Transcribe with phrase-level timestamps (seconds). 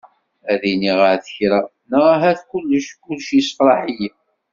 [0.51, 1.59] Ad iniɣ ahat kra!
[1.89, 4.09] Neɣ ahat kulec, kulec yessefraḥ-iyi.